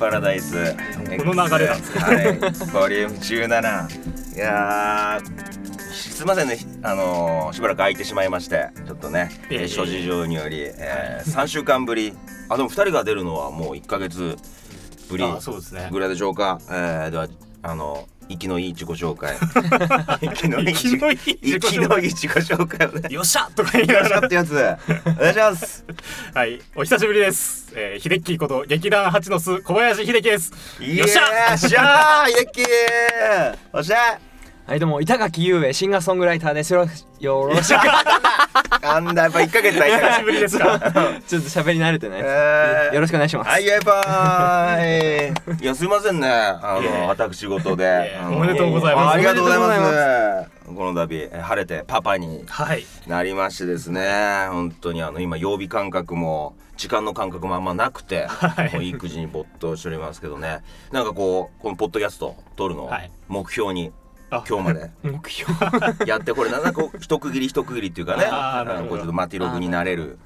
[0.00, 0.74] パラダイス。
[1.22, 2.00] この流れなんですね。
[2.00, 2.38] はい。
[2.72, 9.56] ボリューム17いやーすいませんねあのーしばらく空いてしまいましてちょっとねいえ。
[9.56, 12.14] いえいえ諸事情により、えー、3週間ぶり。
[12.48, 14.36] あでも2人が出るのはもう1ヶ月
[15.10, 15.88] ぶりあそうですね。
[15.92, 17.28] ぐらいでしょうか、えー、では
[17.62, 19.36] あの息のいい自己紹介。
[20.22, 21.74] 息のいい息のいい自己紹介。
[21.74, 23.08] 息のいい自己紹介をね。
[23.12, 23.50] よっしゃ！
[23.56, 24.52] とか言いなよっがらしゃってやつ。
[24.54, 24.56] お
[25.20, 25.84] 願いします。
[26.32, 26.62] はい。
[26.76, 30.52] お久しぶりです、えー、秀樹こと劇団八の巣小林秀樹です。
[30.80, 31.22] よっしゃ！
[31.50, 32.62] よっしゃー秀樹
[33.72, 34.20] おっしゃ
[34.66, 36.72] はいどうも板垣優英シンガーソングライターです。
[36.72, 37.78] よろよろしく
[38.82, 40.78] なんだやっぱ1ヶ月空いた久しぶりですか。
[41.26, 42.94] ちょっと喋り慣れてないです、えー。
[42.94, 43.50] よろしくお願いします。
[43.50, 45.34] はい、やばーい。
[45.62, 46.28] いや、すいませんね。
[46.28, 48.18] あの、私事で。
[48.30, 49.08] おめでとうございます。
[49.08, 50.50] あありがとうございます。
[50.74, 52.86] この度、え晴れてパパにはい。
[53.06, 54.46] なりましてですね。
[54.50, 58.72] 本当にあの、今、曜日感覚も、時間の感覚もあんまなくて、はい。
[58.72, 60.60] もう育児に没頭しておりますけどね。
[60.92, 62.90] なんかこう、このポッドキャスト撮るの
[63.28, 63.99] 目標に、あ
[64.30, 64.90] 今日まで。
[65.02, 65.52] 目標。
[66.06, 68.26] やってこれなんかこう一区切り一区切りっていうかね。
[68.30, 68.88] あーなるほど。
[68.90, 70.18] こうちょっとマティログになれる。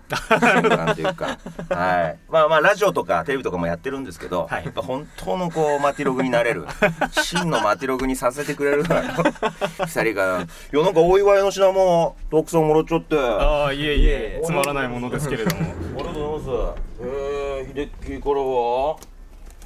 [0.69, 1.39] なんていうか。
[1.71, 2.19] はい。
[2.29, 4.65] まあまあラジオとかテレビとかもやってるんですけど、はい。
[4.65, 6.67] やっぱ本当のこうマティログになれる。
[7.13, 10.47] 真のマティログにさせてくれる二人が。
[10.73, 13.17] いやなんかお祝いの品もたくさんもらっちゃって。
[13.19, 14.43] ああいえいえ。
[14.45, 15.63] つまらないものですけれども。
[15.63, 16.81] ありがとうございます。
[17.01, 18.97] えー、秀樹からは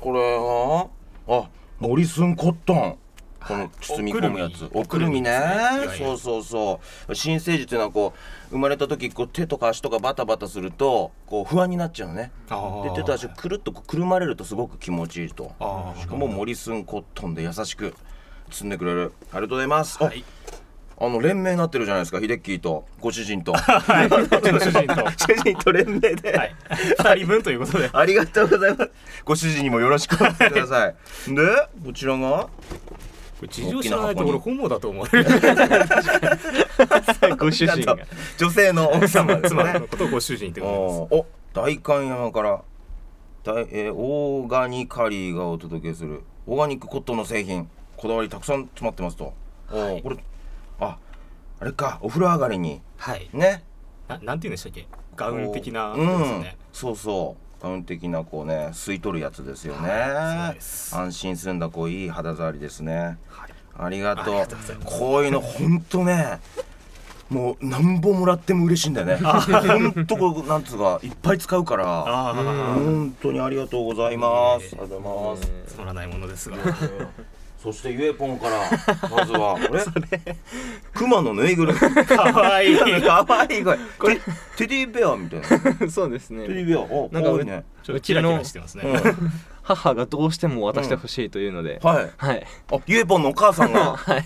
[0.00, 0.88] これは
[1.28, 1.48] あ
[1.80, 2.96] モリスンコットン。
[3.46, 4.68] この包み込むやつ。
[4.72, 5.30] おおくるみね。
[5.96, 7.14] そうそうそう。
[7.14, 8.12] 新生児っていうのはこ
[8.48, 12.32] う生まれた時こう手とか足とかバタバタするとこう不安になっちゃうのね。
[12.84, 15.52] で手と足をくるっとくるまれるとすごく気持ちいいと。
[16.00, 17.94] しかもモリスンコットンで優しく
[18.50, 19.12] 包んでくれる。
[19.32, 20.24] ありがとうございます、あはい。
[21.00, 22.84] あの連名になってるじゃないですか秀樹と。
[23.00, 23.52] ご主人と。
[23.52, 24.08] はい。
[24.08, 25.04] 主人と。
[25.04, 26.74] は 主人と連名で、い。
[26.98, 27.88] 二人分ということで。
[27.92, 28.90] ありがとうございます。
[29.24, 30.94] ご主人にもよろしくお伝えください。
[31.34, 32.48] で、こちらが？
[33.38, 35.30] これ事情知らないと俺ホモだと思われる
[37.38, 37.96] ご主人が。
[38.36, 39.86] 女性の奥様です妻ねの。
[39.86, 40.66] ことをご主人ってこ
[41.10, 42.62] とおお、代官山から。
[43.44, 46.22] 大えー、オーガニカリーがお届けする。
[46.46, 47.70] オーガニックコットンの製品。
[47.96, 49.32] こだわりたくさん詰まってますと、
[49.68, 50.02] はい。
[50.02, 50.16] これ
[50.80, 50.98] あ
[51.60, 51.98] あれか。
[52.02, 52.70] お風呂上がりに。
[52.70, 53.28] ですはい。
[53.32, 53.62] ね。
[54.08, 54.86] ななんて言うんでしたっけ？
[55.16, 63.18] ガウン的なね、うん、そうそうガウン的なこうね吸い取るやつですよね、はい安心するんだこういい肌触りですね。
[63.28, 63.50] はい。
[63.76, 64.46] ありがとう。
[64.84, 66.40] こういうのほんとね
[67.28, 69.16] もう何本もらっても嬉しいんだよね。
[69.16, 72.04] ほんとこうなんつうかいっぱい使うから。
[72.34, 74.76] 本当にありがとうございます。
[74.80, 75.74] ありがとうございます。
[75.74, 76.56] つまらないものですが
[77.62, 78.70] そしてゆえぽんから
[79.10, 79.84] まずはあれ？
[80.94, 81.78] 熊のぬいぐるみ。
[82.06, 82.72] かわい。
[82.72, 83.78] いかわいいこれ。
[83.98, 84.16] これ
[84.56, 85.40] テディベアみたい
[85.80, 85.90] な。
[85.90, 86.78] そうですテデねィベア。
[86.80, 89.32] おなんかかわいいねちょっとキラキラしてますね、うん
[89.74, 92.10] 母がどうしても渡してほしいというので、はい。
[92.16, 92.46] はい。
[92.72, 93.96] あゆえぽんのお母さんが。
[93.96, 94.24] はい。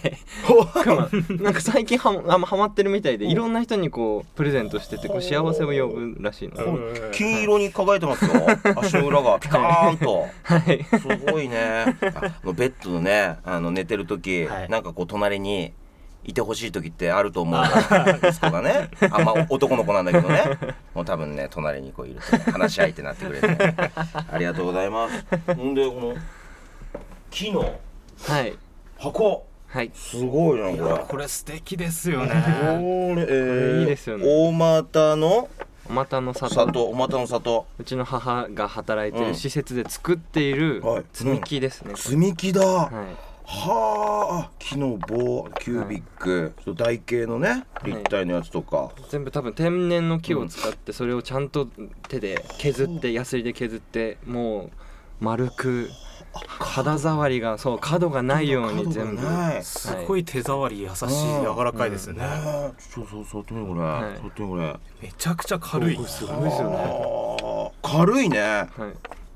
[1.42, 6.56] なんか最近はあハマってるみたいでいろんな人にこうプレゼントしててこう幸せを呼ぶらしいの。
[6.56, 7.08] でう。
[7.08, 7.10] ん。
[7.12, 8.32] 金色に輝いてますよ。
[8.76, 9.38] 足の裏が。
[9.40, 10.26] ピカーンと。
[10.44, 10.84] はい。
[10.84, 11.96] すごいね。
[12.14, 14.68] あのベッドのねあの寝てる時、はい。
[14.68, 15.72] なんかこう隣に
[16.24, 17.64] いてほしい時ってあると思うの
[18.28, 18.90] 息子がね。
[19.10, 20.42] あまあ男の子なんだけどね。
[20.94, 23.56] もう多分ね隣にこういるとね話し相手になってくれて、ね、
[24.30, 25.24] ありがとうございます。
[25.54, 26.14] ほんでこの
[27.30, 27.78] 木の
[28.26, 28.56] はい。
[28.98, 29.46] 箱。
[29.66, 29.90] はい。
[29.94, 31.04] すごいなこれ。
[31.08, 32.28] これ素敵ですよね。
[32.28, 34.24] これ、えー、いいですよね。
[34.26, 35.48] 大股の？
[35.88, 36.54] おまたの里。
[36.54, 37.66] 里大股の里。
[37.78, 39.28] うちの母が働いてうん。
[39.30, 41.04] る施設で作っているはい。
[41.12, 51.68] 積み木ですね、積み木だ、はいはあ木の棒キュービック、ちょっと台形のね立体のやつとか、全部多分天然の木を使ってそれをちゃんと
[52.08, 54.70] 手で削ってヤスリで削っても
[55.20, 55.90] う丸く
[56.32, 59.62] 肌触りがそう角がないように全部角がない。
[59.62, 64.16] すごい手触り優しいうん柔らかいですよね、うそうそうってみこれ、はい。
[64.16, 64.76] 触ってみこれ。
[65.02, 65.96] めちゃくちゃ軽い。
[66.06, 67.72] すごいですよね。
[67.82, 68.40] 軽いね。
[68.40, 68.66] は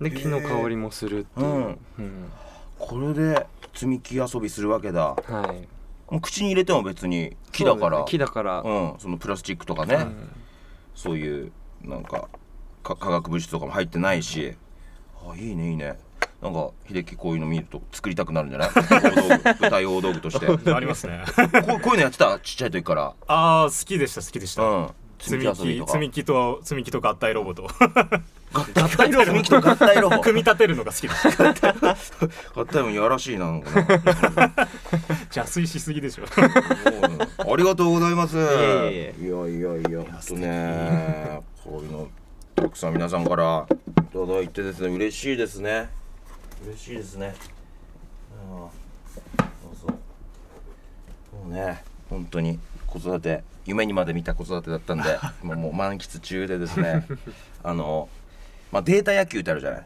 [0.00, 0.04] い。
[0.04, 1.78] で木の香りもするっていう、うん。
[1.98, 2.32] うん。
[2.78, 3.46] これで
[3.76, 5.14] 積み木遊びするわけだ。
[5.14, 6.12] はい。
[6.12, 7.98] もう口に入れても別に木だから。
[7.98, 8.18] そうですね。
[8.18, 8.94] 木だから、うん。
[8.98, 10.30] そのプラスチックとかね、うん
[10.94, 11.52] そういう
[11.82, 12.28] なんか
[12.82, 14.56] か化学物質とかも入ってないし。
[15.28, 15.98] あいいねいいね。
[16.40, 18.70] なんか秀樹こういうの見ると作りたくなるんじゃない？
[18.88, 20.46] 大道具舞台大道具として。
[20.46, 21.22] こ ありますね。
[21.26, 22.38] うこういうのやってた？
[22.40, 23.14] ちっちゃい時から。
[23.26, 27.68] ああ好きでした好きでした、うん積み木積み木と積み木と合体ロボと。
[28.52, 30.18] 合体ロボ積み木と合体ロボ。
[30.20, 31.14] 組み立てるのが好きで
[32.54, 33.46] 合体もやらしいな
[35.34, 36.24] 邪推しすぎでしょ。
[36.24, 38.36] うんありがとうございます。
[38.36, 42.08] いえやいやいや、ほんとね、こういうの
[42.54, 45.88] たくさん皆さんからいただいてですね嬉しいですね。
[46.66, 47.34] 嬉しいですね。
[48.50, 48.70] そ
[49.68, 49.90] うそう。
[51.48, 57.06] もうね本当に子育て夢にまで見た子育てだったんで 今もう満喫中でですね
[57.62, 58.08] あの、
[58.72, 59.84] まあ、データ野球ってあるじゃない？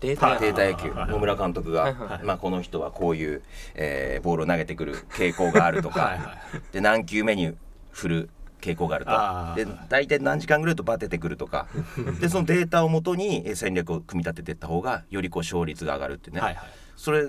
[0.00, 0.90] データはいデータ野球。
[0.96, 3.42] はい野村監督が、まあ、この人はこういう、
[3.74, 6.00] えーボールを投げてくる傾向があるとか。
[6.00, 6.34] はいは
[6.72, 7.56] で何球目に
[7.90, 9.64] 振る傾向があると。
[9.64, 11.66] で大体何時間ぐらいとバテてくるとか。
[12.20, 16.64] でそのデータをもとにえー戦略を組み立てていった方がよりこう勝率が上がるってね、はいはい。
[16.96, 17.24] それ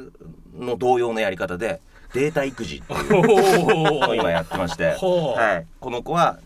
[0.56, 1.80] の同様のやり方で
[2.14, 6.40] データ育児っていうのおを今やってまして、はい、この子は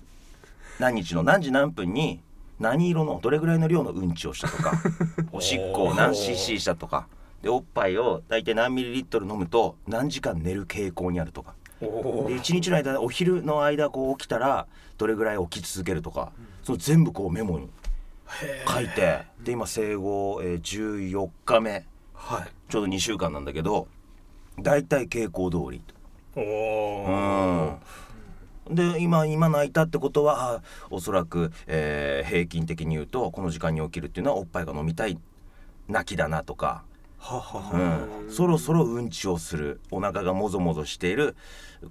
[0.79, 2.19] 何日の何時何分に
[2.59, 4.73] 何色のどれぐらいの量のうんちをしたとか
[5.31, 7.07] おしっこを何 cc したとか
[7.41, 11.53] でおっぱいを大体何ミリリットル飲むと何時間寝る傾向にあるとか。
[11.81, 14.67] おで1日の間お昼の間こう起きたら
[14.97, 16.31] どれぐらい起き続けるとか
[16.63, 17.69] その全部こうメモに
[18.65, 21.85] 書いてで今生後、えー14日目。
[22.13, 22.71] はい。
[22.71, 23.87] ちょうど2週間なんだけど
[24.59, 25.81] 大体傾向通り
[26.35, 28.75] おうおん。
[28.75, 35.19] で今今泣いたってことはあおそらく、えー平均的に言うとこの時間に起きるっていうのはおっぱいが飲みたい
[35.87, 36.83] 泣きだなとか、
[37.31, 39.79] うはん、そろそろうんちをする。
[39.91, 41.35] お腹がもぞもぞしている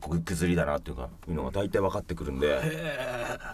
[0.08, 2.60] ぐぐずりだなっていうかいうのが大体分かってくるんで。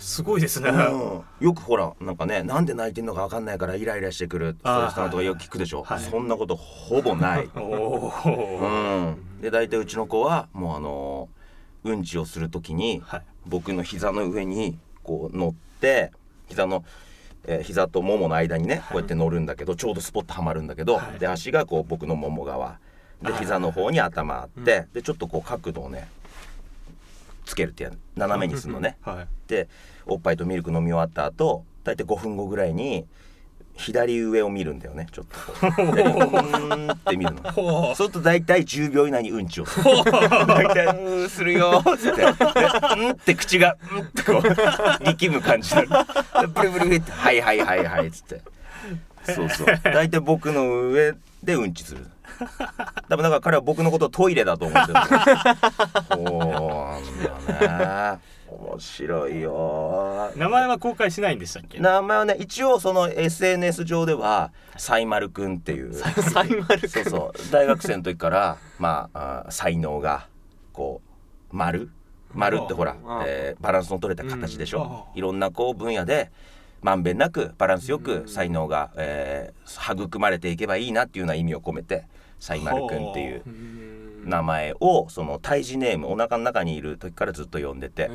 [0.00, 0.70] すごいですね。
[0.70, 1.46] うん。
[1.46, 7.48] よくほらなんかねなんで泣いてんのか分かんないからイライラしてくるストレス溜まるとかよく聞くでしょ、はいそんなことほぼない。
[7.54, 8.68] おうお
[9.10, 11.28] ん、で大体うちの子はもうあの
[11.84, 13.22] うんちをする時にはい。
[13.46, 16.12] 僕の膝の上にこう乗って
[16.48, 16.84] 膝の、
[17.46, 21.18] えー膝とももの間にねこうやって乗るんだけどちょうどスポッとはまるんだけど、はい。
[21.18, 22.78] で足がこう僕のもも側
[23.22, 26.08] で膝の方に頭あって、でちょっとこう角度をね
[27.44, 27.98] つけるってやる。
[28.16, 28.96] 斜めにするのね。
[29.02, 29.26] はい。
[29.48, 29.68] で
[30.06, 33.06] おっぱいとミルク飲み終わった後大体5分後ぐらいに
[33.78, 35.38] 左上を見るんだよねちょっと
[35.72, 37.52] こう左って見るの。
[37.52, 39.84] ほそうすると大体10秒以内にうんちをする。
[39.84, 46.06] 大体うーするよーっつって、でうんって口がうんってこう力む感じになる。
[46.40, 48.42] でブルブルブルってはいはいはいはいっつって。
[49.32, 49.66] そうそう。
[49.84, 51.14] 大体僕の上
[51.44, 52.04] でうんちする。
[53.08, 54.98] 多分だから彼は僕のことをトイレだと思ってる。
[56.10, 57.02] そうなん
[57.56, 58.37] だね。
[58.58, 60.30] 面白いよ。
[60.34, 61.78] う名前は公開しないんでしたっけ？
[61.78, 65.94] 名前はね一応その SNS 上ではサイマルくんっていう。
[65.94, 67.52] サイマルそうそう。
[67.52, 70.26] 大学生の時からまああ才能が
[70.72, 71.00] こ
[71.52, 71.90] う丸？
[72.34, 72.94] 丸ってほら、
[73.26, 76.30] えーバランスの取れた形でしょ、うんいろんなこう分野で
[76.82, 82.04] まんべんなくバランスよく才能が、えー育まれていけばいいなっていうような意味を込めて
[82.40, 83.42] サイマルくんっていう
[84.24, 88.10] 名前をその胎児ネームお腹の中にいる時からずっと呼んでて、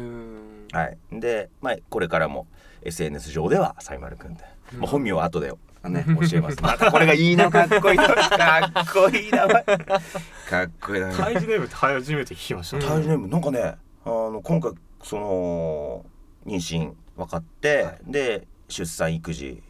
[0.72, 2.48] はい、で、まあ、これからも
[2.84, 4.44] SNS 上ではサイマルくんで、
[4.78, 5.52] まあ、本名は後で
[5.90, 6.58] ね教えます。
[6.64, 9.64] またこれがいいなかっこいいなかっこいい名前。
[9.64, 12.80] かっこいいな胎児ネームって初めて聞きました。
[12.80, 13.76] 胎児ネームなんかね
[14.06, 14.72] あの今回
[15.02, 16.06] その
[16.46, 19.62] 妊娠分かって、で出産育児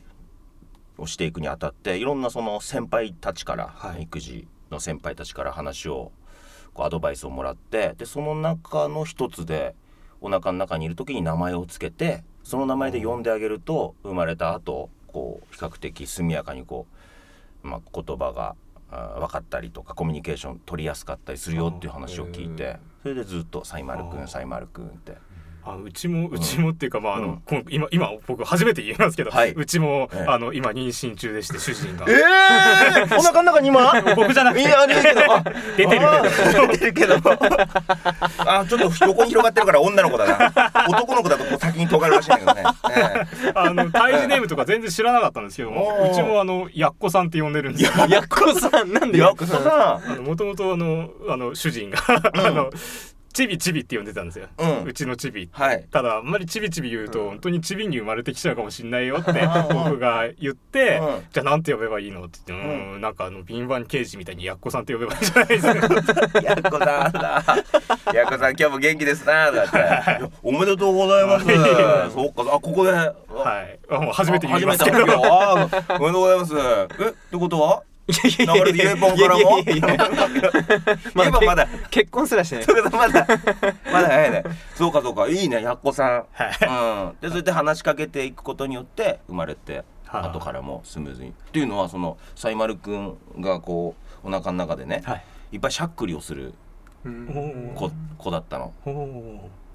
[0.98, 6.12] をしていくにあたっていろんなその先輩たちから、はい育児の先輩たちから話を
[6.74, 9.76] こうアドバイスをもらってでその中の一つで
[10.20, 16.88] お腹の中にいる時に名前をつけてその名前で呼んであげると生まれた後こう比較的速やかにこ
[17.64, 18.56] う、まあ、言葉が
[19.20, 25.33] 分かったりとかコミュニケーション取りやすかったりするよっていう話を聞いてそれでずっと「サイマルくんサイマルくん」って。
[25.66, 29.54] あうちもうちもっていうか、まああの、うん今今僕初めて言いますけど、はい。
[29.54, 32.06] うちも、ええあの今妊娠中でして主人が。
[32.10, 33.94] えー、お腹の中に今？
[34.16, 34.62] 僕じゃなくて。
[34.62, 35.16] いや出てる
[35.78, 37.16] 出てるけど。
[38.40, 40.54] あちょっと横に広がってるから女の子だな。
[40.90, 48.06] 男の子だと先に尖るらしいんだけどね、えあの胎児ネームとか全然知らなかったんですけどもうちもあのやっこさんって呼んでるんですよ。
[48.08, 48.92] やっこさん。
[48.92, 50.24] なんでやっこさん？
[50.24, 52.00] もともとあのあの主人が
[52.34, 52.70] あの
[53.34, 54.48] チビチビって呼んでたんですよ、
[54.86, 54.94] うん。
[54.94, 55.50] ちのチビ。
[55.52, 55.86] はい。
[55.92, 59.34] ただあんまりチビチビ言うと、本当にチビに生まれてきちゃうかもしんないよって う
[59.74, 61.24] ん僕が言って、うん。
[61.32, 66.40] じゃあなんて呼べばいいのって言って、うん、なんかあの敏腕刑事みたいにやっこさんって呼べばいいんじゃないですか。
[66.42, 67.44] やっこさんだ。
[68.14, 70.30] やっこさん今日も元気ですなだって。
[70.44, 71.46] おめでとうございます。
[72.14, 72.92] そうかあここで。
[72.92, 73.80] はい。
[73.90, 76.54] あもう初めて言いますけどあーおめでとうございます。
[77.02, 80.12] えってことは流れでイエポンからもいやいやいや
[81.46, 82.66] まだ結婚すらしてない。
[82.84, 83.28] まだまだ。
[83.86, 84.44] 早いね。
[84.76, 85.28] そうかそうか。
[85.30, 85.62] いいね。
[85.62, 86.26] やっこさん。
[86.34, 86.52] はい。
[86.62, 90.30] うん、でそれで話しかけていくことによって生まれてはあ。
[90.30, 91.30] 後からもスムーズに。
[91.30, 95.24] っていうのはそのサイマルくんがこうお腹の中でね、はい。
[95.54, 96.54] い、っぱいしゃっくりをする
[97.06, 97.72] うん。
[97.74, 98.74] 子子だったの。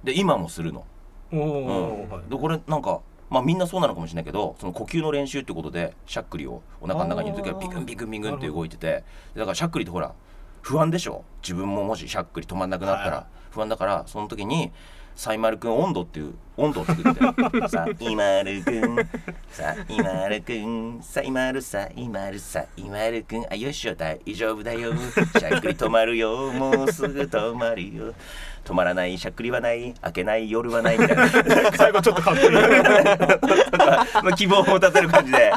[0.04, 0.85] で今もするの。
[1.32, 2.28] おうん。
[2.28, 9.04] でこれなんかまあみんなそうなのかもしれないけどその呼吸の練習ってことでしゃっくりをお腹の中にいる時はビクンビクンビクンって動いてて
[9.35, 10.14] だからしゃっくりってほら
[10.62, 11.25] 不安でしょ。
[11.42, 14.70] 自分ももししゃっくり止まんなくなったはら不安だからその時に
[15.18, 18.96] サイマルくん温度っていう温度を作ってサイマルくん
[19.50, 24.62] サイマルくんサイマルサイマルサイマルくんあよっしょ大丈夫。
[24.62, 26.52] だよしゃっくり止まるよ。
[26.52, 28.14] もうすぐ止まるよ。
[28.64, 29.92] 止まらないしゃっくりはない。
[29.94, 31.28] 開けない夜はないみたいな。
[31.76, 32.60] 最後ちょっとかっこいいま
[34.22, 35.52] あ希望を持たせる感じで。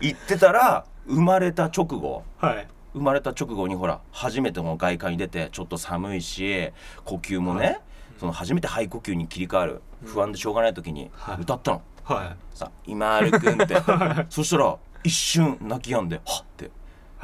[0.00, 2.22] 言ってたら生まれた直後。
[2.38, 2.68] はい。
[2.94, 6.70] 生まれた直後にほら初めての外界に出てちょっと寒いし
[7.04, 7.80] 呼吸もね、
[8.22, 11.40] その初めて肺呼吸に切り替わる不安でしょうがない時にはい。
[11.40, 13.74] 歌ったの「はさ今るくん」って。
[14.30, 16.70] そしたら一瞬泣き止んで「はっ」って。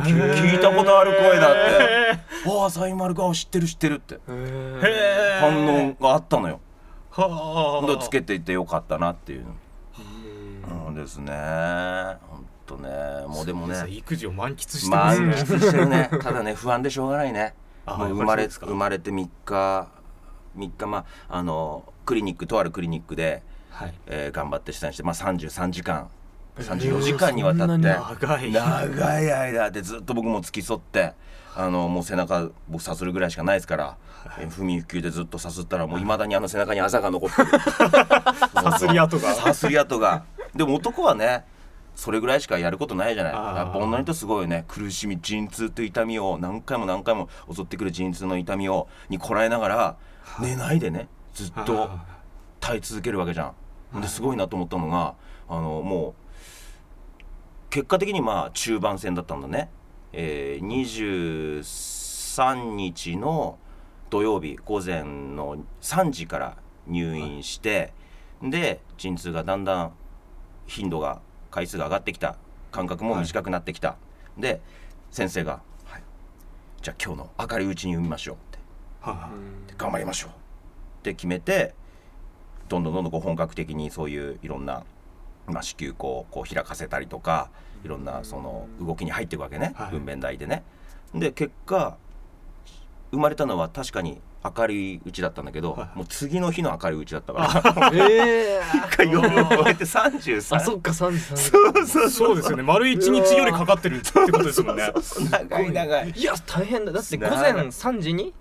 [0.01, 2.19] 聞聞いたことある声だって
[2.51, 3.89] 「ああサイマルが知ってる知って。
[3.89, 4.19] る」って
[5.41, 6.59] 反応があったのよ。
[7.13, 9.47] はでつけていってよかったなっていう。
[10.69, 11.33] うんうんですね。
[12.29, 12.89] 本当ね。
[13.29, 13.85] もうでもね。
[13.89, 16.11] 育児を満喫してます満ね喫してるね。
[16.21, 17.55] ただね不安でしょうがないね。
[17.87, 19.98] あもう生まれ生まれて3日
[20.59, 23.95] 3日まああのクリニックとあるクリニックで、はい。
[24.07, 26.09] えー頑張って出産してまあ33時間
[26.59, 28.51] 34時間にわたって、長い。
[28.53, 31.13] 長い間でずっと僕も付き添って
[31.55, 33.97] あのもう背中僕さするぐらいしかないですから、
[34.39, 37.49] えー不眠不休でずっとさすったらもういまだにあの背中にあざが残ってる。
[38.63, 39.35] さすり跡が。
[39.35, 40.25] さすり跡が。
[40.55, 41.45] でも男はね
[41.95, 43.33] それぐらいしかやることないじゃない。
[43.33, 44.65] やっぱ女の人すごいよね。
[44.69, 49.97] 苦しみ陣痛という痛みを何回も何回も襲ってくる陣痛の痛みをにこらえながら
[50.41, 52.19] 寝ないでねずっとあ。
[52.61, 53.55] 耐え続けるわけじゃ
[53.95, 54.01] ん。
[54.01, 55.15] ですごいなと思ったのが
[55.49, 56.15] あのもう
[57.71, 59.71] 結果的にまあ中盤戦だったんだね、
[60.13, 63.59] えー、23日の
[64.11, 66.57] 土曜日午前の3時から
[66.87, 67.93] 入院して、
[68.43, 69.93] で陣痛がだんだん
[70.67, 71.21] 頻度が
[71.51, 72.37] 回数が上がってきた。
[72.71, 73.97] 間隔も短くなってきた、
[74.37, 74.61] で
[75.11, 76.03] 先生が、はい。
[76.83, 78.37] じゃあ今日の明るいうちに産みましょう」
[79.09, 79.31] は
[79.77, 80.31] 頑張りましょう。
[80.31, 80.33] っ
[81.03, 81.75] て決めて
[82.69, 84.85] どんどんどんどんこう本格的にそういういろんな、
[85.47, 87.51] まあ、子宮口をこう開かせたりとか
[87.85, 89.91] いろんなその動きに入っていくわけね、はい。
[89.93, 90.63] 分娩台でね。
[91.15, 91.97] で結果
[93.11, 95.99] 生まれたのは確かに明るいうちだったんだけど、はい。
[95.99, 97.91] もう次の日の明るいうちだったから。
[97.95, 102.63] ええ一回夜を超えて33あそっか33そうそうそうですよね。
[102.63, 104.93] 丸一日よりかかってるってことですもんね。
[105.31, 106.11] 長い長い。
[106.11, 106.93] いや大変だ。
[106.93, 108.35] だって午前3時に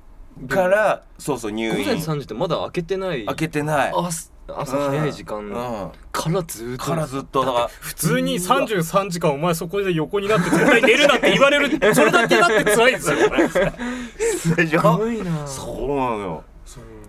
[0.48, 3.26] からそうそう入午前院3時ってまだ開けてない。
[3.26, 3.94] 開けてない。
[3.96, 5.40] あす朝早い時間。
[5.40, 5.92] うん。
[6.12, 6.84] からずーっと。
[6.86, 11.70] からずっとだから普通に33時間お前そこで横になって絶対寝るなって言われる。
[11.94, 13.16] それだけだって辛いですよ。
[13.18, 14.80] ねでしょ？
[14.82, 15.48] すごいな。
[15.48, 16.44] そうなのよ。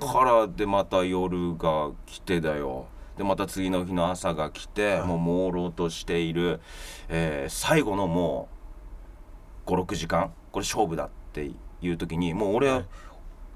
[0.00, 2.86] からでまた夜が来てだよ。
[3.16, 6.60] でまた次の日の朝が来て、もう朦朧としている、
[7.08, 8.48] えー最後のも
[9.66, 10.30] う56時間？
[10.52, 11.50] これ勝負だって
[11.82, 12.84] いう時にもう俺、はい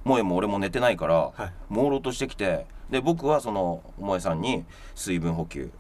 [0.04, 1.52] 萌えも俺も寝てないから、はい。
[1.70, 5.70] 朦朧としてきてで僕はその萌えさんに水分補給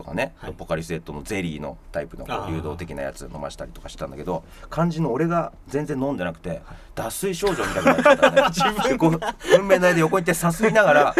[0.00, 0.52] とかね、はい。
[0.52, 4.42] ポカリスエットのゼリーのタイプの流動的なやつ飲ましたりとかしたんだけど
[4.72, 6.62] 肝心の俺が全然飲んでなくて
[6.94, 8.42] 脱水症状みたいになっちゃったね。
[8.50, 9.20] 自分こう
[9.58, 11.14] 運命台で横に行ってさすりながらっ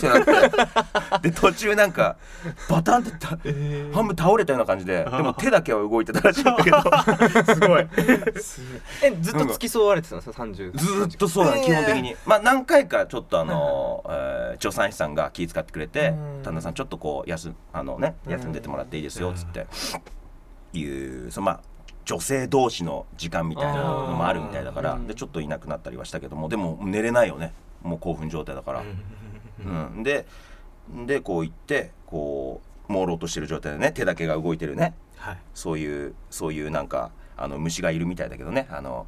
[0.00, 1.30] てなって。
[1.30, 2.16] で途中なんか
[2.68, 3.28] バタンってた、
[3.92, 6.78] 半分倒れたような感じででも手だけは動いてたらしいんだけど。
[7.54, 7.88] すごい。
[9.02, 12.14] えずっと付き添われてたんですか30ずーっとそうだね、基本的に。
[12.26, 19.66] まあ何回かちょっとあの、えー助産師さんが気遣ってくれてうん「旦那さんちょっとこう休あのね休んでてもらっていいですよ」っつって。
[20.72, 21.60] いうそのまあ
[22.04, 25.06] 女性同士の時間みたいなのもあるみたいだからうん。
[25.06, 27.52] でちょっといなくなったりはしたけどもでも寝れないよね。
[27.82, 28.82] もう興奮状態だから。
[29.64, 30.26] うん、で
[31.06, 34.94] でこう行ってこう朦朧としてる状態でね手だけが動いてるね。
[35.16, 35.38] はい。
[35.54, 38.68] そういうそういうなんかあの虫がいるみたいだけどね。
[38.70, 39.06] あの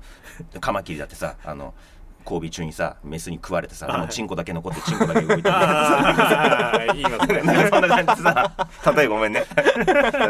[0.61, 1.75] カマキリだってさあの
[2.25, 5.49] 交尾中にさメスに食われてさでもチンコだけ残ってチンコだけ動いてる。
[5.49, 7.43] いますね。
[7.43, 9.45] なんかそんな感じでさ例えごめんね。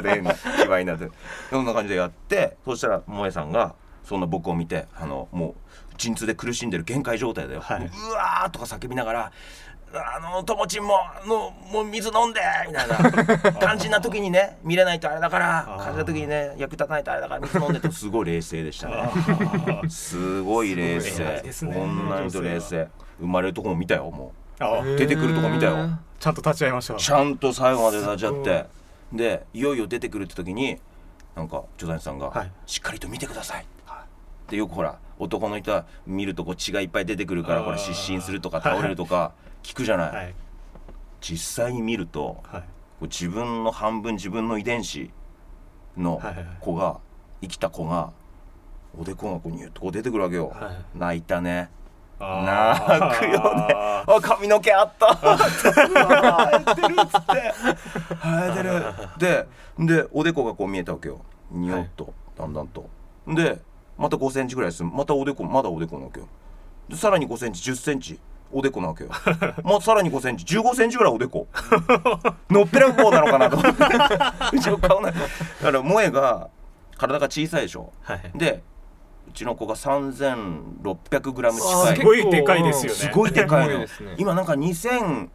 [0.05, 1.09] 例え変な芝居になって
[1.51, 5.55] そんな感じでやってそしたら萌えさんがそんな僕を見てあのもう
[5.99, 7.81] 陣痛で苦しんでる限界状態だよ、はい。
[7.81, 9.33] うわーとか叫びながら
[9.95, 13.53] あのともちんものもう水飲んでみたいな。
[13.61, 15.83] 肝心な時にね見れないとあれだからあー。
[15.83, 17.91] 肝心な時にね役立たないとあれだから水飲んでって。
[17.91, 19.11] すごい冷静でしたね。
[19.89, 21.77] すごい冷すごい静ですね。
[21.77, 22.89] 女の人冷静。
[23.21, 25.89] 生まれるとこも見たよもあ出てくるとこ見たよ。
[26.21, 28.67] ちゃんと立ち会いましたうちゃんと最後まで立ち会って。
[29.13, 30.79] でいよいよ出てくるって時に
[31.35, 33.67] なんか助産師さんが、はいしっかりと見てください」
[34.49, 40.35] でよくほら男の人は見るとこう血がいっぱい出てくるからこれ失神するとか倒れるとか聞くじゃない、はい。
[41.21, 42.63] 実際に見るとはい。
[43.01, 45.11] う自分の半分自分の遺伝子
[45.97, 46.21] の
[46.61, 46.99] 子が
[47.41, 48.13] 生きた子が
[48.99, 50.99] おでこがこうニュッとこう出てくるわけよ、はい。
[50.99, 51.71] 泣いたね。
[52.19, 53.75] 泣くよね。
[53.75, 55.15] あ髪の毛あった。
[55.15, 57.55] 生えてるっつって。
[58.21, 58.83] 生えてる。
[59.19, 59.47] で
[59.79, 61.21] でおでこがこう見えたわけよ。
[61.51, 62.89] ニョッと、だんだんと。
[63.29, 63.61] で
[63.99, 64.85] また5センチぐらいです。
[64.85, 66.29] またおでこまだおでこなわけよ。
[66.89, 68.19] でさらに5センチ10センチ
[68.51, 69.11] おでこなわけよ。
[69.65, 71.49] まあさらに5センチ15センチぐらいおでこ。
[72.49, 73.57] のっぺらぼうなのかなと。
[73.57, 73.85] 思って
[74.53, 76.49] うちの顔なだから萌えが
[76.97, 77.93] 体が小さいでしょ。
[78.03, 78.63] はいで
[79.29, 81.97] うちの子が3600グラムあ近い。
[81.99, 82.99] すごいでかいですよね。
[82.99, 83.85] すごいでかいの
[84.17, 85.29] 今なんか2000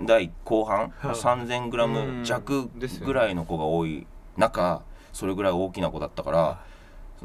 [0.00, 1.14] 代後半、はい。
[1.14, 2.68] 3000グラム弱
[3.04, 4.82] ぐらいの子が多い中
[5.12, 6.60] それぐらい大きな子だったから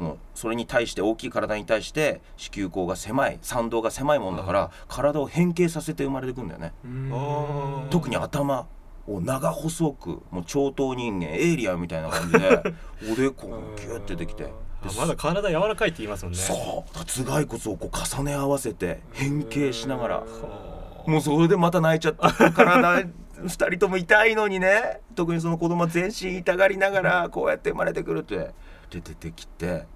[0.00, 6.72] そのそれに対して大きい体に対して子宮口が狭い参道が狭いもんだから体を変形させて生まれてくんだよね。
[7.90, 8.66] 特に頭
[9.06, 12.62] を長細くもう超等人間エイリアンみたいな感じで
[13.12, 14.50] おでこがギュッてできて。
[14.98, 16.38] まだ体柔らかいって言いますもんね。
[16.38, 16.98] そう。
[16.98, 20.16] 頭蓋骨をこう重ね合わせて変形しながら。
[20.20, 25.00] はもうそれでまた泣いちゃった体2人とも痛いのにね。
[25.14, 28.54] 特にその子供は全身痛がりながらこうやって生まれてくるって
[28.90, 29.86] で出てきて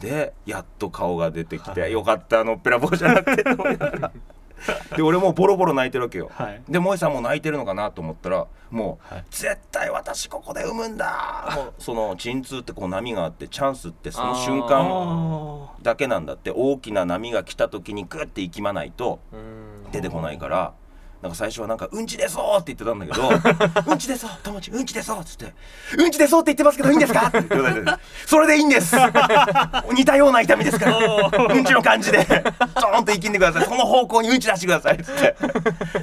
[0.00, 1.92] でやっと顔が出てきて、はい。
[1.92, 4.12] よかったのっぺらぼうじゃなくてと思いながら。
[4.96, 6.62] で俺もうボロボロ泣いてるわけよ、はい。
[6.68, 9.24] で萌さんも泣いてるのかなと思ったらもう、はい。
[9.30, 16.52] 絶対私ここで産むんだもうその鎮痛ってこう波があってチャンスってその瞬間あだけなんだって。
[16.54, 19.90] 大きな波が来た時にグッて息まないとうん。
[19.92, 20.72] 出てこないから
[21.22, 23.28] なんか最初はなんか「うんち出そう!」って言ってたんだけど
[23.92, 25.52] 「うんち出そう友達うんち出そう!」っつって
[25.98, 27.90] 「うんち出そうって言ってますけどいいんですか?」って言われて
[28.26, 28.96] 「それでいいんです。
[29.92, 30.98] 似たような痛みですから。
[30.98, 32.24] うんちの感じで。
[32.24, 33.64] ちょんと息んでください。
[33.64, 35.34] その方向にうんち出してください」っつって。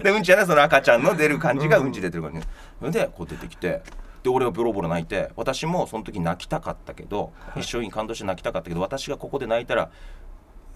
[0.04, 1.94] でうんちはねその赤ちゃんの出る感じがうん。
[1.94, 2.42] ち出てるからね
[2.80, 3.82] それでこう出てきて
[4.24, 9.90] で俺はボロボロ泣いて私もその時泣きたかったけど一緒に感動して泣きたかったけど私がここで泣いたら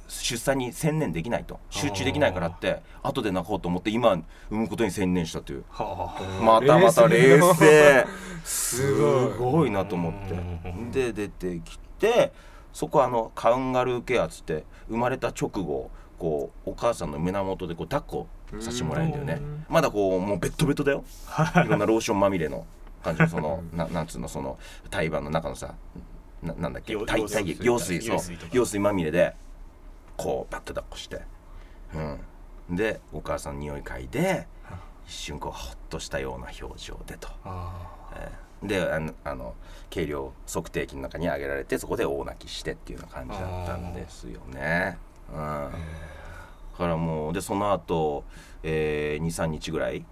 [0.10, 1.60] 出産に専念できないと。
[1.70, 5.64] 集中できないからって後で泣こうと思って今産むことに専念したという。
[5.70, 6.44] はあ。
[6.44, 8.08] またまた冷冷静。
[8.44, 11.14] すすごいなと思っうんて。
[11.14, 12.34] で出てきて
[12.74, 19.34] そこはあのカンガルーケアっつって生まれた直後こうお母さんの胸元でこう抱っこさせてもらえるんだよね。
[19.40, 19.66] うん。
[19.70, 21.04] まだこうもうベッドベトだよ。
[21.66, 21.68] い。
[21.70, 22.66] ろんなローションまみれの
[23.04, 24.58] 感じのそのななんつうのその
[24.90, 25.76] 胎盤の中のさ
[26.42, 26.94] ななんだっけ？
[26.94, 28.66] よ体体液羊水そう。
[28.66, 29.36] 水まみれで
[30.20, 31.22] こうバッと抱っこして、
[32.70, 34.48] うん、でお母さんの匂い嗅いで
[35.08, 39.56] 一瞬こうほっとしたような表情でと、あえーであのあの
[39.90, 44.98] 計量測定器の中に上げられてそこで大泣きしてっていうような感じだったんですよね。
[45.30, 45.72] うん、だ
[46.78, 48.26] からもうでその後、
[48.62, 50.04] えー、23日ぐらい、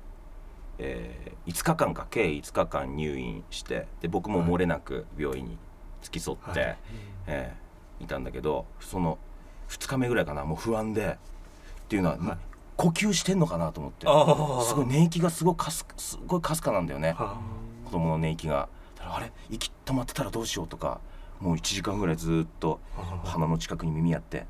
[0.77, 5.57] えー、5日間か計5日間入院してで僕も漏れなく病院に
[6.01, 6.77] 付き添って、はい。
[7.27, 7.67] えー
[7.99, 9.17] いたんだけどその
[9.69, 11.17] 2日目ぐらいかなもう不安で。
[11.85, 12.37] っていうのは、はい
[12.77, 14.05] 呼吸してんのかなと思って。
[14.67, 17.15] すごい寝息がすごいかすすごいかすかなんだよね。
[17.85, 18.69] 子供の寝息が。
[18.99, 19.31] あれ？
[19.49, 20.99] 息止まってたらどうしようとか。
[21.39, 24.45] もう1時間ぐらいずっとあ鼻の近くに耳やって。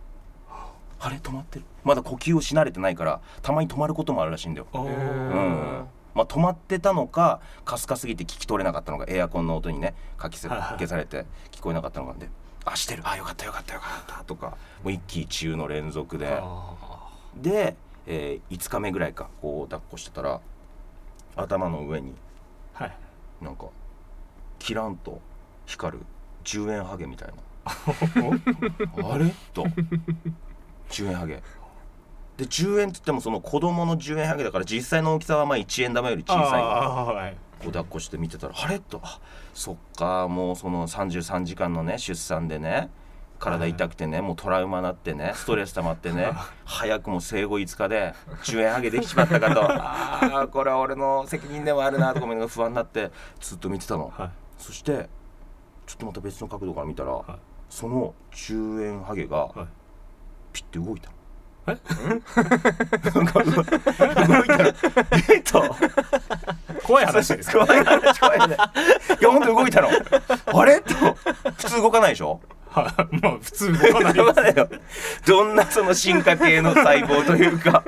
[0.99, 1.15] あれ？
[1.15, 1.65] 止まってる。
[1.85, 4.67] まだ呼吸をし慣れてないからたまに止まることもあるらしいんだよ。
[4.73, 5.85] うん。
[6.13, 12.27] まあ、止まってたのかかすかすぎて聞き取れなかったのかエアコンの音にねかき消されて聞こえなかったのかで
[12.71, 13.03] 「あしてる。
[13.05, 16.37] あよかったよかったよかった」とかもう一喜一憂の連続で。
[16.41, 16.73] あ
[17.35, 17.75] で、
[18.05, 20.39] えー5日目ぐらいかこう抱っこしてたら
[21.35, 22.97] 頭の上にーはい。
[23.41, 23.65] なんか
[24.59, 25.21] キランと
[25.65, 26.05] 光る
[26.43, 27.33] 10円ハゲみたいな。
[29.13, 29.31] あれ？
[29.53, 29.65] と。
[30.89, 31.41] 10円ハゲ。
[32.37, 36.59] で10円っつってもその子供の10円ハゲだから実際の大きさはまあ1円玉より小さ
[37.29, 38.79] いこう抱っこして見てたらあれ？
[38.79, 38.99] と。
[39.03, 39.19] あ
[39.53, 42.89] そっかもうその33時間のね出産でね
[43.39, 46.31] 体痛くてねもうトラウマになってねストレス溜まってね
[46.65, 49.61] 早くも生後5日で10円ハゲできちまったかと。
[49.71, 54.11] ああこれは俺の責任でもあるなとか思いながら不安になってずっと見てたの。
[54.15, 54.29] はい。
[54.57, 55.09] そして
[55.85, 57.23] ちょっとまた別の角度から見たら、い。
[57.69, 59.67] その10円ハゲがはい。
[60.51, 61.16] ピッて動いたの。
[61.75, 61.81] 動
[64.43, 64.73] いたの
[65.29, 65.75] えっと？
[66.83, 67.65] 怖い話ですか？
[67.65, 68.51] 怖い話怖い話。
[68.51, 68.57] い
[69.23, 69.89] や本当動いたの。
[69.89, 70.79] あれ？
[70.81, 70.93] と。
[71.57, 72.39] 普通動かないでしょ？
[72.69, 73.15] はい。
[73.21, 74.01] まあ普通動か
[74.41, 74.69] ないよ。
[75.25, 77.83] どんなその進化系の細胞というか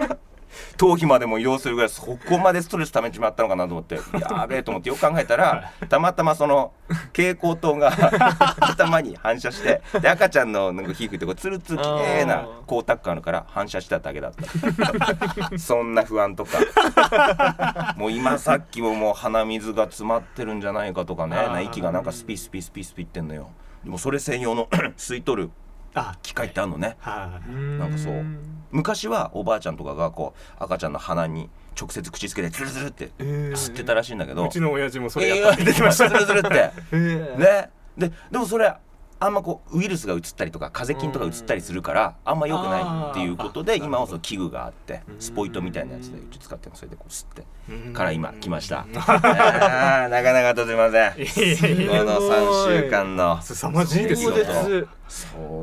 [0.78, 4.00] 頭皮までも移動するぐらいそこまでストレス溜めちまったのかなと思って。
[4.30, 6.74] やべえと思ってよく考えたらたまたまその
[7.14, 7.92] 蛍光灯が
[8.60, 15.58] 頭に反射してで赤ちゃんのなんか皮膚ってこうツルツルきれいな光沢感あるから反射しただけだった。
[15.58, 17.96] そんな不安とか。
[17.98, 21.38] もう今さっきももう鼻水が詰まってるんじゃないかとかね。
[21.64, 23.50] 息がなんかスピスピスピスピってんのよ。
[23.84, 24.66] でもそれ専用の
[24.98, 25.52] 吸い取る
[25.94, 26.98] あ機械ってあるのね。
[27.00, 27.52] はい。
[27.52, 28.24] なんかそう
[28.72, 34.46] 昔はおばあちゃんとかがこう赤ちゃんの鼻に直接口つけてツルツルって吸ってたらしいんだけど。
[34.46, 36.72] うちの親父もそれえやってましたツ ルツルって。
[36.92, 37.38] えー。
[37.38, 37.70] ね。
[37.98, 38.74] ででもそれ
[39.22, 47.44] あんまこうウイルスが移ったりとか風邪菌とか移ったりするからあんま良くないっていうことで今はその器具があってスポイトみたいなやつでうち使ってるのそれでこう吸って。
[47.70, 47.94] うん。
[47.94, 48.88] から今来ました。
[48.96, 51.12] あーなかなかとすいません。
[51.12, 53.42] この3週間の。
[53.42, 54.32] 凄まじいですよ。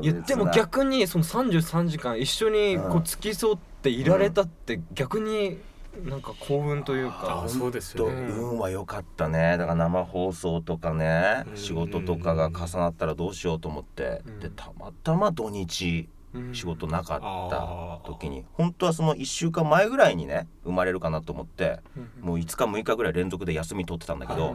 [0.02, 2.98] いやでも逆にその33時間一緒にこうん。
[2.98, 5.58] う付き添っていられたって逆に
[6.04, 8.28] なんか幸運というあかそうですとよね。
[8.32, 9.56] 運は良かったね。
[9.58, 14.22] だから生放送とかねうん仕事とかが重なったらどうしようと思って。
[14.26, 14.40] うん。
[14.40, 16.54] でたまたま土日うん。
[16.54, 18.12] 仕事なかあったー。
[18.12, 18.44] 時に。
[18.52, 22.24] 本当はその1週間前ぐらいにね生まれるかなと思ってうん。
[22.26, 24.54] もう5日6日ぐらい連続で休み取ってたんだけどう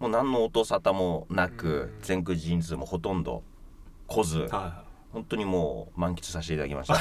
[0.00, 2.06] もう何の音沙汰もなくうん。
[2.06, 3.42] 前空人数もほとんど
[4.08, 6.94] 来ずは本当にもう満喫させていただきました。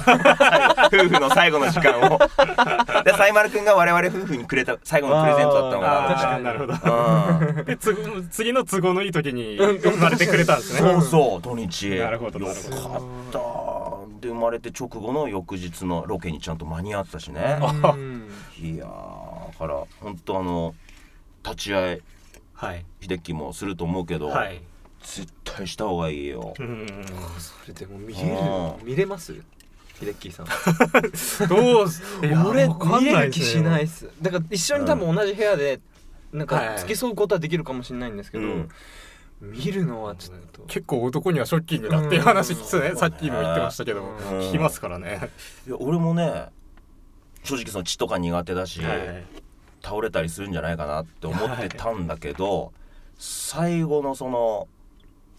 [0.92, 2.20] 夫婦の最後の時間を。
[3.06, 8.26] でサイマルくんが我々夫婦にくれた最後のプレゼントだったのいあかーなるほど。
[8.30, 10.80] 次の都合のいい時に生まれてくれたんですね。
[10.92, 11.90] そうそう土日。
[11.92, 12.90] なるほどよなるほど。
[12.90, 14.28] かった。
[14.28, 17.60] で生まれて直後の翌日のロケにちゃんと間に合ってたしね。
[17.62, 18.30] うん。
[18.62, 18.88] いやー
[19.54, 20.76] だから本当あの
[21.44, 22.02] 立ち会い
[22.54, 22.86] はい。
[23.02, 24.62] 秀樹もすると思うけど、はい
[25.04, 26.54] 絶対した方がいいよ。
[26.60, 27.06] う、ん。
[27.40, 28.30] それでも見れる。
[28.30, 28.86] うん。
[28.86, 29.36] 見れます？
[30.00, 30.48] 秀樹さん。
[31.50, 32.02] どうす？
[32.24, 34.10] いや俺わかん見れないですねる気しないっす。
[34.22, 35.80] だから一緒に多分同じ部屋で
[36.32, 36.48] なん。
[36.48, 38.70] はいか付き添うことはできるかもしれないんですけど、うん
[39.42, 40.62] 見るのはちょっと。
[40.68, 42.90] 結構男にはショッキングだっていう話ですね。
[42.90, 42.98] うん。
[42.98, 44.04] さっきも言ってましたけど。
[44.04, 44.18] うん。
[44.42, 45.32] 聞きますからね。
[45.68, 46.50] いや俺もね
[47.44, 49.26] 正直その血とか苦手だし、はい。
[49.84, 52.72] 倒れたりするんじゃないかなって思ってたんだけど、
[53.18, 54.68] 最後のその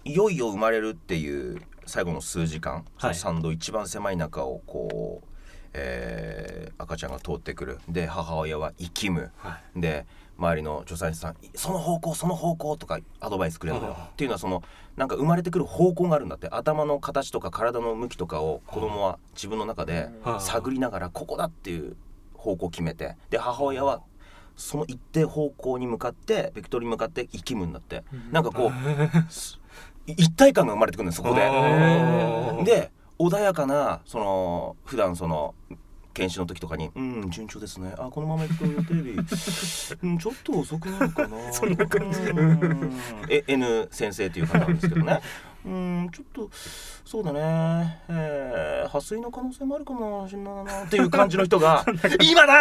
[0.05, 3.15] いよいよ生まれるっていう最後の数時間、はい。
[3.15, 5.29] その参道一番狭い中をこう、
[5.75, 7.79] えー赤ちゃんが通ってくる。
[7.88, 9.31] で母親は生きむ。
[9.37, 9.81] はい。
[9.81, 10.07] で
[10.38, 13.88] 周りの助産師さん「その方向その方向」とかアドバイスくれるの。
[13.88, 14.62] よっていうのはその
[14.97, 16.49] なんか生まれてくる方向があるんだって。
[16.49, 20.09] 頭の形とか体の向きとかを子供は自分の中で
[20.41, 21.97] 探りながらここだっていう
[22.35, 23.17] 方向を決めて。
[23.31, 24.03] で母親は
[24.57, 28.03] その一定方向に向かってベクトルに向かって生きむんだって。
[28.33, 29.61] なんかこうす
[30.07, 32.71] 一体感が生まれてくるんだよそこで。
[32.71, 35.55] で穏やかなその普段その
[36.15, 37.95] 研修の時とかに「うん順調ですね。
[37.97, 39.95] あこのまま行くと予定日。
[40.03, 42.21] うんちょっと遅くなるかな」 そんな感じ。
[43.31, 45.21] え N 先生という方なんですけどね
[45.64, 46.51] うんちょっと
[47.05, 48.01] そうだね。
[48.09, 51.85] えー、破水の可能性もあるかもしれないなっていう感じの人が
[52.20, 52.53] 「今だ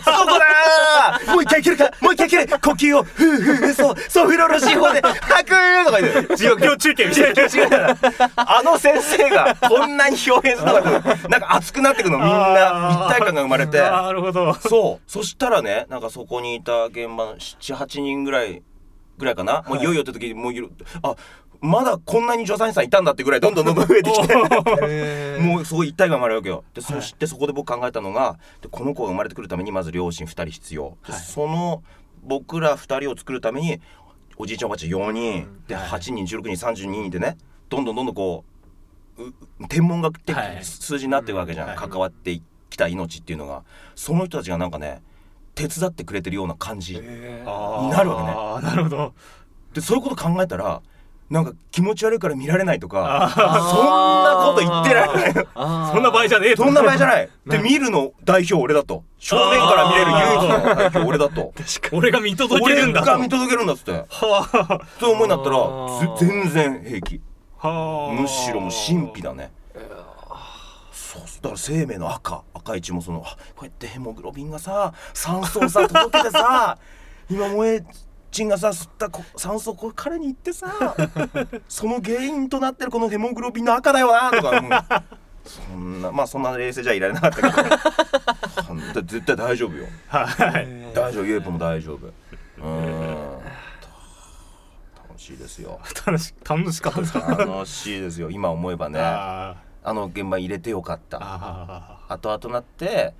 [0.00, 1.90] そこだーもう一回いけるか？
[2.00, 2.46] もう一回いける？
[2.48, 5.54] 呼吸をふうふうそうソフロロシー法で吐く!」
[5.86, 7.96] とか言って実況中継みたいな
[8.36, 11.28] あの先生がこんなに表現するのかと。
[11.28, 13.80] なんか熱くなってくのみんな一体感が生まれて。
[13.80, 14.54] なるほど。
[14.54, 15.10] そう。
[15.10, 18.62] そしたらねなんかそこにいた現場の78人ぐらい
[19.18, 20.70] ぐらいかな、もういよいよって時にもういる
[21.02, 21.14] あ
[21.60, 24.10] まだこんなに助産師さんいたんだってぐらいどんどんどんどん増えて。
[24.10, 24.34] きて
[25.40, 26.64] もうすごい一体感が生まれるわけよ。
[26.74, 31.22] でそしてそこで僕考えたのがでこの子が生まれてくるためにまず両親2人必要、ではい。
[31.22, 31.82] その
[32.22, 33.80] 僕ら2人を作るために
[34.36, 35.88] おじいちゃんおばあちゃん4人、ではい。
[35.88, 37.36] 8人16人32人でね
[37.68, 38.44] どんどんどんどんこ
[39.18, 39.34] うう
[39.68, 40.64] 天文学的はい。
[40.64, 41.76] 数字になっていくわけじゃん、はい。
[41.76, 43.64] 関わってきた命っていうのが。
[43.94, 45.02] その人たちがなんかね
[45.54, 48.70] 手伝ってくれてるような感じ、になるわけね。
[48.70, 49.14] なるほど。
[49.74, 50.80] でそういうこと考えたら
[51.30, 55.46] なんか気持ち悪いから見られないとかあそんなこと言ってられない
[55.92, 57.30] そんな場合じゃねえとそんな場合じゃない。
[57.46, 59.04] で、見るの代表俺だと。
[59.18, 61.52] 正面から見れる唯一の代表俺だと。
[61.92, 63.92] 俺が見届けるんだと俺が見届けるんだっつって。
[63.92, 67.20] はそういう思いになったら、ぜ全然平気。
[67.62, 69.52] あはあむしろもう神秘だね。
[70.92, 76.78] そうそうだから生命の赤赤い血もそのあこうやってヘモグロビンがさ酸素をさ届けてさ
[77.28, 77.82] 今萌え
[78.30, 80.68] ちんがさ吸ったこ酸素をこう彼に言ってさ
[81.68, 84.62] その原因となってるこのヘモグロビンの赤だよなとか、う。
[84.62, 84.70] ん
[85.44, 87.42] そんなまあそんな冷静じゃいられなかったけ
[88.92, 89.02] ど。
[89.02, 89.86] 絶対大丈夫よ。
[90.08, 90.94] はい。
[90.94, 91.24] 大丈夫。
[91.24, 92.06] ユープも大丈夫。
[92.62, 93.38] うん。
[95.08, 95.80] 楽しいですよ。
[96.06, 97.20] 楽し楽しかったですか？
[97.36, 98.30] 楽しいですよ。
[98.30, 99.00] 今思えばね。
[99.00, 101.18] ああの現場に入れてよかっーた。
[101.20, 103.14] あ後々なって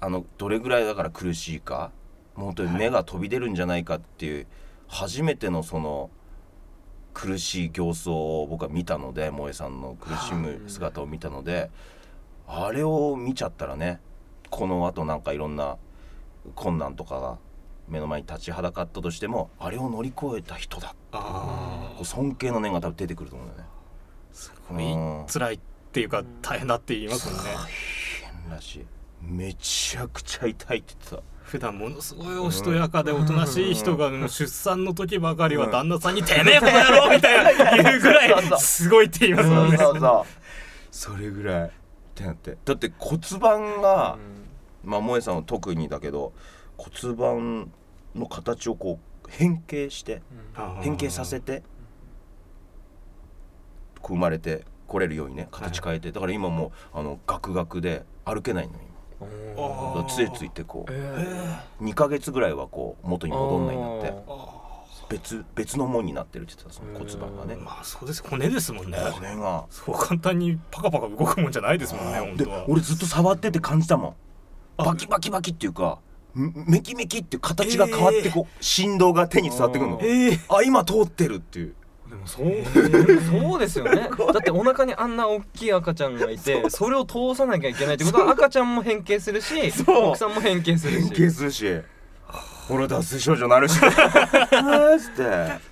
[0.00, 1.90] あのどれぐらいだから苦しいか
[2.36, 4.46] もう本当に目が飛び出るんじゃないかっていう、
[4.88, 6.10] 初めてのその
[7.16, 11.70] 苦しい形相を僕は見たので萌えさんの苦しむ姿を見たので
[12.46, 14.00] あれを見ちゃったらね
[14.50, 15.78] このあとなんかいろんな
[16.54, 17.38] 困難とかが
[17.88, 23.68] 目の前に立ちはだかったとしてもあれを乗り越えた人だあこう尊敬の念が多分出てくると思うんだよね。
[24.68, 25.26] あうん。
[25.26, 25.60] 辛いっ
[25.92, 27.50] ていうか大変だって言いますもんね。
[28.44, 28.86] 変らしい
[29.22, 39.78] めちゃくちゃ痛いって言ってた普段ものすごいおしとやかでおとなしい人が出産の時ばかりは旦那さんに「てめえこの野郎!」みたいな言うぐらいすごいって言いますもんね。
[40.90, 41.70] それぐらいっ
[42.16, 42.56] てなって。
[42.64, 44.18] だって骨盤が、
[44.82, 46.32] まあ萌えさんは特にだけど
[46.76, 47.70] 骨盤
[48.16, 50.22] の形をこう変形して
[50.80, 51.62] 変形させて
[54.02, 56.10] こう生まれてこれるようにね形変えて。
[56.10, 58.95] だから今もうあのガクガクで歩けないの今
[60.08, 60.92] 杖ついてこう。
[60.92, 64.14] え2ヶ月ぐらいはこう元に戻んないんだって。
[64.28, 64.56] あ
[65.08, 67.54] 別別のもんになってるって言ってたその骨盤がね。
[67.54, 68.22] ーまあそうです。
[68.28, 68.98] 骨ですもんね。
[68.98, 69.66] 骨が。
[69.70, 72.64] そう簡単にパカパカ動くもんじゃないですもんね本で当は。
[72.68, 74.14] 俺ずっと触ってて感じたもん。
[74.84, 76.00] バキバキバキっていうか
[76.36, 80.00] んメキメキっていう形が変わってこう、振動が手に伝わってくるの。
[80.02, 81.74] ええあ今通ってるっていう
[82.16, 82.46] でもそう。
[83.40, 84.08] そうですよね。
[84.32, 89.54] だってお腹にあんな大きい赤ちゃんがいてそれを通さなきゃいけないってことは赤ちゃんも変形するし
[89.86, 91.08] 奥さんも変形するし。
[91.08, 91.80] 変形するし。
[92.68, 93.76] 俺脱水症状なるし。
[93.76, 93.88] って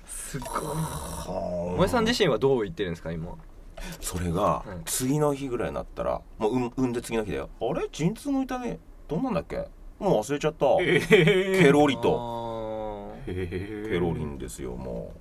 [0.07, 0.49] すごい。
[0.63, 3.33] はあ萌えさん自身はどう言ってるんですか今
[3.99, 7.49] それがうん次の日ぐらいになったらもう産産んで次の日だよ。
[7.59, 7.87] あれ？
[7.91, 8.77] 陣痛の痛み？
[9.07, 9.57] どんなんだっけ？
[9.99, 10.65] もう忘れちゃった。
[10.79, 13.13] ええケロリと。
[13.25, 15.11] ケロリンですよも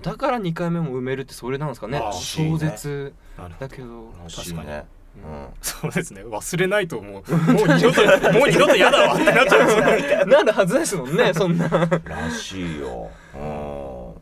[0.00, 2.00] だから2回目も埋めるってそれなんですかね。
[2.12, 3.14] 壮絶
[3.58, 5.48] だけど確かねうん。
[5.62, 6.22] そうですね。
[6.24, 7.32] 忘れないともう。
[7.52, 9.64] もう二度と もう二度と嫌だわってなっちゃう。
[9.64, 11.68] んですよなるはずですもんねそんな。
[11.68, 13.10] らしいよ。
[13.34, 13.40] うん、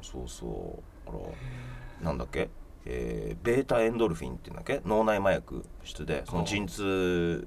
[0.02, 1.10] そうそう。
[1.10, 1.12] あ
[2.02, 2.48] ら、なんだっけ、
[2.86, 7.46] えーベータエンドルフィンっていうんだっけ、脳内麻薬質で、その陣痛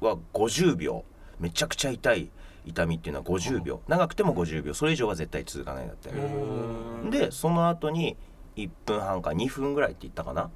[0.00, 1.04] は50秒、
[1.38, 2.30] めちゃくちゃ痛い
[2.64, 6.10] 痛みっていうのは50秒、長くても50秒、それ以上は絶対続かないんだって。
[7.10, 8.16] で、その後に
[8.56, 10.50] 1分半か2分ぐらいって言ったかな？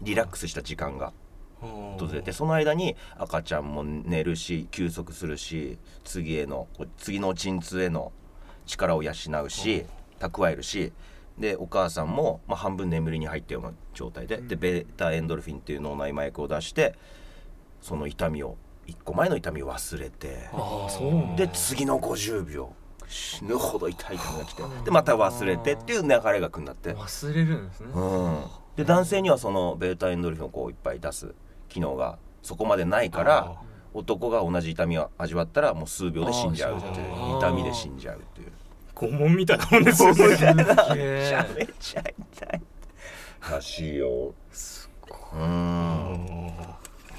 [0.00, 1.12] リラックスした時間が
[1.60, 6.66] 訪れてその間に赤ちゃんも寝るし休息するし次への
[6.98, 8.12] 次の鎮痛への
[8.66, 9.86] 力を養うし
[10.18, 10.92] 蓄えるし
[11.38, 16.96] でお母さんも、まあ、半分眠りに入ったような状態ででベータエンドルフィンっていう脳内麻薬を出して
[17.80, 20.48] その痛みを一個前の痛みを忘れて
[21.36, 22.74] で次の50秒
[23.08, 26.94] 死ぬほど痛い痛みが来てでまた忘れてっていう流れがくんだって。
[26.94, 27.88] 忘れるんですね。
[27.94, 28.44] うん、
[28.76, 31.34] で男性にはそのベータエンドルフィンをこういっぱい出す
[31.68, 33.54] 機能がそこまでないから
[33.92, 38.52] 男が同じ痛みを味わったらもう数秒で死んじゃうっていう痛みで死んじゃうっていう。
[38.94, 40.28] 拷問みたいなもんですよね。
[40.28, 42.62] めちゃめへちゃ痛い
[43.50, 44.34] らしいよ。
[45.34, 46.52] うん。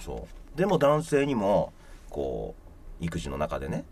[0.03, 1.73] そうでも男性にも
[2.09, 2.55] こ
[3.01, 3.85] う育児の中でね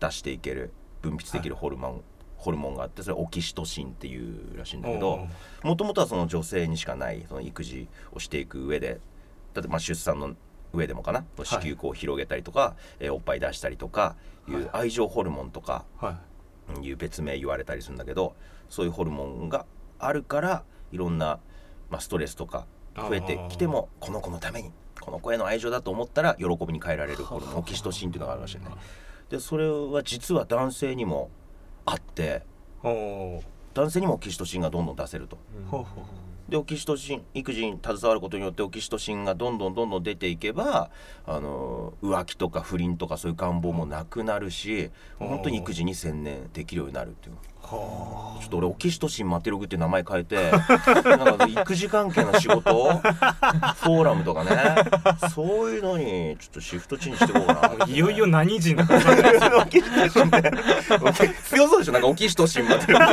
[0.00, 2.02] 出していける分泌できるホルモン、
[2.36, 5.26] ホルモンがあってそれオキシトシンっていうらしいんだけど
[5.62, 9.00] もともとはその女性にしかないその育児をしていく上で
[9.52, 10.34] だってまあ出産の
[10.72, 14.16] 上でもかな子宮口を広げたりとか、えーおっぱい出したりとか
[14.48, 16.16] いう愛情ホルモンとかはい。
[16.82, 18.34] いう別名言われたりするんだけど
[18.70, 19.66] そういうホルモンが
[19.98, 21.38] あるからいろんな、
[21.90, 24.72] まあ、ストレスとか増えてきてもこの子のために
[25.04, 28.64] この子への愛情だと思ったら喜びに変えられるホルモンオキシトシンっていうのがあるらしいね。
[29.28, 31.28] でそれは実は男性にも
[31.84, 32.42] あって
[32.82, 35.38] 男性にもオキシトシンがどんどん出せると。
[36.48, 40.90] でオキシトシン育児に携わることによってオキシトシンがどんどんどんどん出ていけば
[41.26, 50.50] あの浮気とか不倫とかそういう願望もなくなるし本当に育児に専念できるようになるっていうはちょっと俺オキシトシンマテログって名前変えて。
[50.52, 52.60] なんか育児関係の仕事？
[52.60, 54.50] フォーラムとかね。
[55.34, 57.84] そういうのにちょっとシフトチェンジしていこうかな。
[57.86, 60.50] あいよいよ何人だかオキシトシンって
[61.48, 63.04] 強そうでしょなんか オキシトシンマテログ。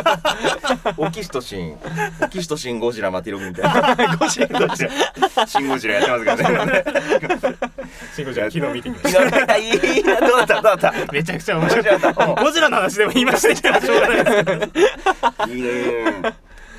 [0.98, 1.78] オキシトシン。
[2.22, 4.18] オキシトシンゴジラマテログみたいな。
[4.18, 4.48] ゴジラ。
[4.68, 6.84] ゴジラシンゴジラやってますからね。
[8.16, 9.58] シンゴちゃん昨日見てきました。
[9.58, 10.20] いいな。
[10.20, 10.54] どうだった？
[10.56, 10.94] どうだった？
[11.14, 12.14] めちゃくちゃ面白かった。
[12.44, 14.41] ゴジラの話でも言いましたけどしょうがないです
[15.48, 16.34] いいね。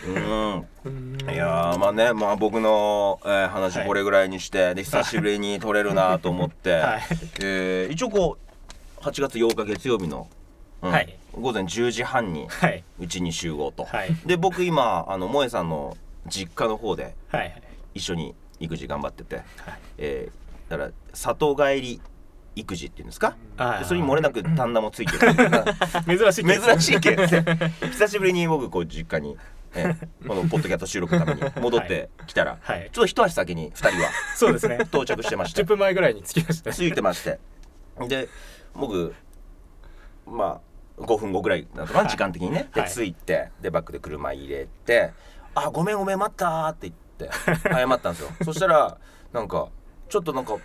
[0.06, 1.32] うん。
[1.32, 3.86] いやーまあねまあ僕の、えー話はい。
[3.86, 7.02] これぐらいにして、で久しぶりに撮れるなと思って、 はい。
[7.40, 8.36] えー一応こ
[9.00, 10.28] う8月8日月曜日の、
[10.82, 10.90] うん。
[10.90, 11.16] はい。
[11.40, 12.82] 午前10時半にはい。
[13.00, 14.14] うちに集合と、はい。
[14.26, 15.96] で僕今あの萌えさんの
[16.26, 17.62] 実家の方ではい。
[17.94, 19.40] 一緒に育児頑張ってて、
[19.98, 22.00] えーだから里帰り
[22.54, 23.36] 育児っていうんですか？
[23.84, 25.34] それに漏れなく旦那もついてる。
[26.18, 27.44] 珍しい珍しいケース
[27.80, 29.36] で久しぶりに僕こう実家に、
[29.74, 29.94] え
[30.26, 32.90] このポッドキャスト収録のために戻ってきたら、はい。
[32.92, 34.78] ちょっと一足先に2人はそうですね。
[34.82, 35.62] 到着してまして。
[35.62, 36.72] 10分前ぐらいに着きました。
[36.72, 37.38] ついてまして。
[38.08, 38.28] で
[38.74, 39.14] 僕
[40.26, 40.60] ま
[40.98, 42.68] あ5分後ぐらいだったか時間的にね。
[42.74, 42.90] ではい。
[42.90, 45.12] 着いてでバッグで車入れて
[45.54, 48.30] 「あごめんごめん待った」って言って謝ったんですよ。
[48.44, 48.98] そしたら
[49.32, 49.68] なんか
[50.08, 50.56] ちょっとなんか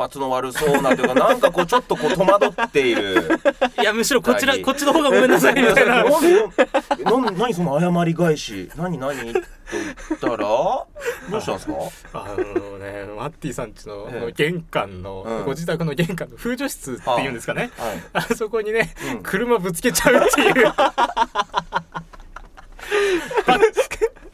[0.00, 3.38] 罰の悪そうなというかなんかこうちょっとこう戸惑っている。
[3.78, 4.62] いやむしろこちらはい。
[4.62, 6.04] こっちの方がごめんなさいみたいな。
[6.04, 8.70] なんでなん何その謝り返し。
[8.76, 9.16] 何何？
[9.32, 9.42] と言
[10.16, 10.86] ったらど
[11.36, 11.74] うしたんですか？
[12.14, 14.32] あのねマッティさんちのええ。
[14.32, 15.44] 玄関の、うん。
[15.44, 17.70] ご自宅の玄関の風除室っていうんですかね。
[17.76, 18.02] はい。
[18.14, 19.22] あそこにね、うん。
[19.22, 20.72] 車ぶつけちゃうっていう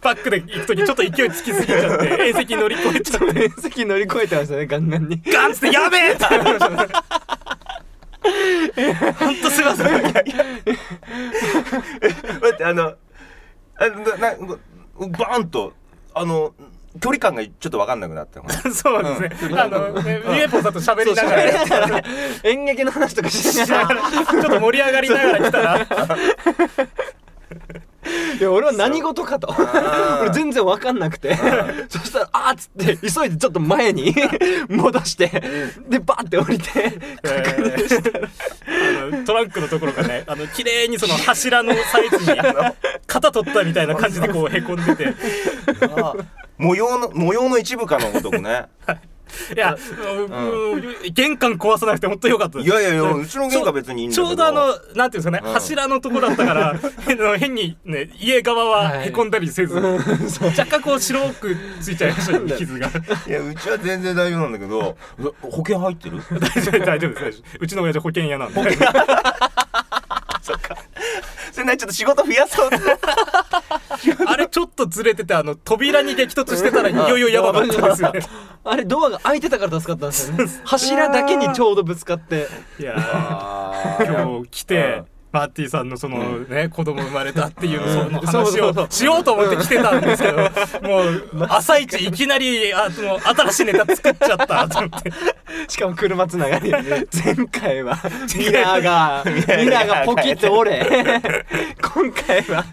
[0.07, 3.33] バックで行く時ちょっと勢いつきすぎちゃって 縁石乗り越えちゃって。
[3.33, 5.21] 面積乗り越えてましたねガンガンに。
[5.27, 6.23] ガンっつってやべえって。
[6.23, 6.77] なりましたね
[9.19, 9.87] ほんとすいません。
[10.03, 10.19] 待
[12.53, 12.95] ってあの
[13.79, 14.37] あのなな
[14.97, 15.73] バーンと
[16.15, 16.55] あの
[17.01, 18.41] 距離感がちょっと分かんなくなった。
[18.41, 22.03] の そうですね、あのねミエポンさんと喋りながら。
[22.45, 24.01] 演劇の話とかしながら。
[24.03, 25.87] ちょっと盛り上がりながら来たら
[28.39, 29.49] いや俺は何事かと。
[29.49, 30.21] ー。
[30.23, 31.37] 俺全然分かんなくて。
[31.89, 34.15] そしたら「あっ!」つって急いでちょっと前に
[34.69, 35.29] 戻して
[35.89, 36.71] でバーって降りて
[39.11, 42.39] あのトランクのところがねあの綺麗にその柱のサイズに
[43.07, 45.15] 型 取ったみたいな感じでこうへこんでて。
[46.03, 46.15] あ
[46.59, 48.65] 模様の模様の一部かのごとくね。
[48.89, 48.93] い
[49.57, 51.13] や、うん。
[51.13, 54.27] 玄関壊さなくて本当よかったいやいやいやうちの玄関別にいいんだけど。
[54.29, 55.53] ちょうどあのなんていうんですかね、うん。
[55.53, 56.75] 柱のとこだったから
[57.39, 62.89] 変にね家側はへこんだりせず、 若干こう白くついちゃいましたね 傷が。
[63.27, 66.21] いやうちは全然大丈夫なんだけどう保険入ってる？
[66.41, 67.23] 大丈夫大丈夫です。
[67.23, 68.61] 大丈夫うちの親父保険屋なんで。
[71.53, 72.71] それなちょっと仕事増やそう
[74.27, 78.21] あれちょっとずれててあの扉に激突してたらいよいよやばかったですよね。
[78.65, 80.47] あれドアが開いてたから助かったんですよね。
[80.65, 82.49] 柱だけにちょうどぶつかって。
[82.79, 82.95] いや
[84.01, 85.05] 今日来て、
[85.37, 90.39] マーティさんのそのね、子供生まれたっていうその話をしようと思って来てたんですけど
[90.83, 95.13] もう朝一いきなりあの新しいネタ作っちゃったと思って。
[95.69, 96.71] しかも車つながり。
[97.25, 97.99] 前回は
[98.35, 100.87] ミラーがミラーがポキッと折れ。
[101.83, 102.65] 今回は。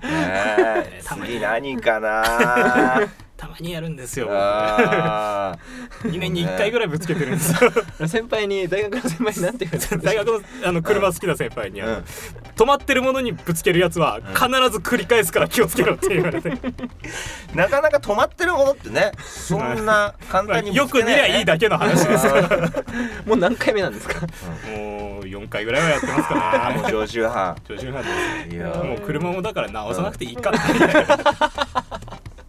[1.01, 3.01] 次何かな
[3.43, 4.27] たまにやるんですよ。
[4.31, 5.57] あ
[6.03, 7.71] 2 年に1回ぐらいぶつけてるんですよ。
[8.07, 12.05] 先輩に大学の先輩になんて言われたんです 大学のあの車好きな先輩にうん。
[12.55, 16.61] 止まってるものにぶつけるやつは必ず繰り返すから気をつけろって言われて、ー
[17.55, 22.27] なかなか止まってるものってねそんな簡単によく見りゃいいだけの話です。
[22.29, 22.69] から
[23.25, 24.21] もう何回目なんですか？
[24.67, 28.07] もう4回ぐらいはやってますかねあもう常習犯常習犯で
[28.51, 28.55] す。
[28.55, 30.59] いやもう車もだから直さなくていいかって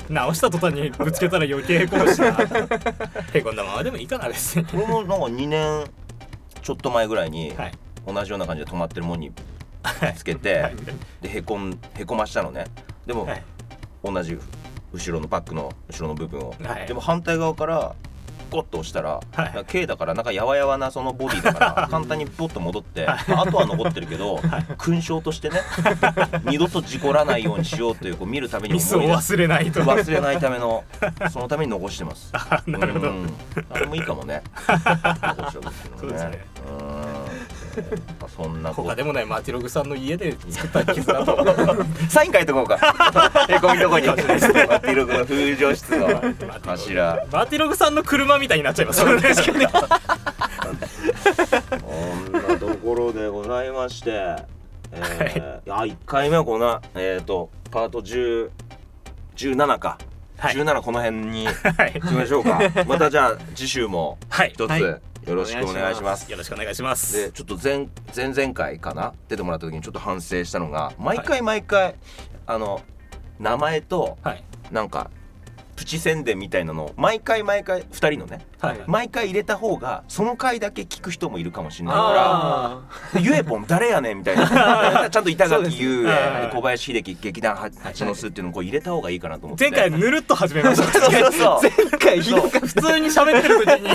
[0.09, 2.37] 直した途端にぶつけたら余計へこむしな
[3.33, 4.67] へこんだままでもいいかな別に。
[4.75, 5.85] 俺もなんか2年
[6.62, 7.73] ちょっと前ぐらいにはい。
[8.07, 9.33] 同じような感じで止まってるもんに
[10.17, 10.75] つけて
[11.23, 12.67] でへこんへこましたのね。
[13.07, 13.43] でもはい。
[14.03, 14.38] 同じ
[14.93, 16.55] 後ろのバックの後ろの部分を。
[16.62, 16.87] はい。
[16.87, 17.95] でも反対側から
[18.50, 19.37] ゴッと押したら、はい。
[19.37, 24.40] なんか軽だからなんかやわやわなそのボディだから簡単にポッと戻って、まあ、あとは残ってるけど、
[24.78, 25.61] 勲章としてね
[26.44, 29.35] 二度と事故らないようにしようというこう見るためにミスを思い出す。
[29.35, 29.80] 忘れないと。
[29.80, 30.85] 忘れないための
[31.30, 32.33] そのために残してます。
[32.66, 33.09] なるほど。
[33.11, 33.37] うん。
[33.70, 34.42] あれもいいかもね。
[34.66, 36.44] 残しておくっていうのね
[38.37, 38.89] そんなこと。
[38.89, 41.45] 他でもないマーティログさんの家で作った傷だと。
[42.09, 42.77] サイン書いとこうか。
[43.49, 44.07] へこみとこに。
[44.09, 46.07] マティログの風上室の
[46.67, 47.27] 柱。
[47.31, 49.35] マーティログさんの車みたいになっちゃいますよね。
[51.81, 51.91] こ
[52.29, 54.37] んなところでございまして、
[54.93, 58.51] えー、あ1回目はこのえっ、とパート10
[59.37, 59.99] 17か、
[60.39, 60.55] はい。
[60.55, 61.53] 17この辺には
[61.87, 61.93] い。
[61.93, 62.61] しましょうか。
[62.87, 64.51] またじゃあ次週もはい。
[64.55, 64.70] 一つ。
[64.70, 66.31] はいよろしくお願いします。
[66.31, 67.16] よろしくお願いします。
[67.16, 69.14] でちょっと前前々回かな？
[69.29, 71.95] 出てもらった時にちょっと反省したのが毎回毎回、
[72.47, 72.83] あの
[73.39, 74.45] 名前とはい。
[74.70, 75.11] なんか
[75.77, 78.81] プチ宣伝みたいなのを毎回毎回2人のねはい。
[78.87, 82.81] 毎回入れた方がその回だけ聞く人もいるかもしれないあ
[83.12, 85.09] から「ゆえぽん誰やねん」みたいな。
[85.11, 86.09] ちゃんと板垣優
[86.53, 89.71] 小林秀樹劇団は蜂の巣っていうのをこう入れた方がいいかなと思って。
[89.71, 90.85] 前回ぬるっと始めました。
[91.01, 91.61] そうそうそう
[91.91, 93.89] 前回ひどかっ普通に喋ってる時に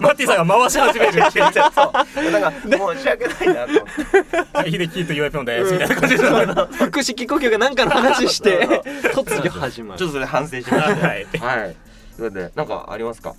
[0.00, 1.72] マッティさんが回し始めるって言っちゃう。
[1.72, 1.92] そ
[2.26, 2.30] う。
[2.30, 3.80] なんか申し訳ないなと。
[3.80, 8.66] 思って秀樹とゆえぴょんですみたいな感じでた腹式呼吸がなんかの話して
[9.14, 9.98] 突如始まる。
[9.98, 11.26] ちょっとそれ反省しましたはい。
[11.38, 11.76] はい。
[12.18, 13.34] それでなんかありますか？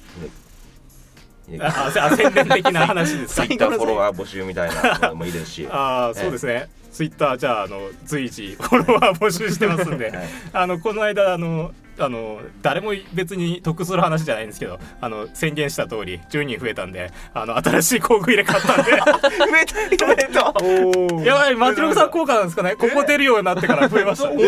[1.61, 3.45] ああ宣伝的な話ですか？
[3.45, 5.67] ツイッターフォロワー募集みたいなのもいいですし。
[5.69, 10.27] ああそうですね、ツイッターじゃああの随時フォロワー募集してますんで、 はい。
[10.53, 18.91] あのこの間あのあの誰も別に得する話じゃないんですけどあの宣言した通り10人増えたんであの新しい工具入れ買ったんで。
[18.91, 18.97] 増
[19.57, 19.65] え
[19.97, 20.53] た増えた。
[20.63, 22.75] おやばい町野さん効果なんですかね？
[22.75, 24.43] ここ出るようになってから増えました、 えはい。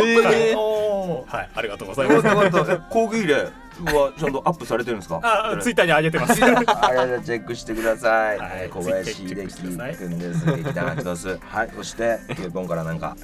[0.54, 2.82] ーおはい、ありがとうございーます。
[2.90, 3.48] 工具入れ
[3.86, 5.20] はちゃんとアップされてるんですか？
[5.24, 6.44] あツイッターに上げてます。
[6.44, 6.48] あ
[7.06, 8.38] れでチェックしてください。
[8.38, 8.60] はい。
[8.60, 9.68] はい、小林秀樹くんです。
[9.76, 9.90] は
[11.64, 13.16] い、そしてキューポンからなんか。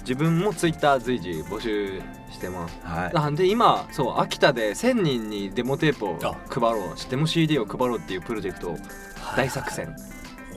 [0.00, 2.00] 自分もツイッター随時募集
[2.32, 2.78] してます。
[2.82, 3.14] はい。
[3.14, 8.78] なんで今そう秋田で1000人にデモテープをあ配ろうデモ CD を配ろうっていうプロジェクトを
[9.36, 9.94] 大作戦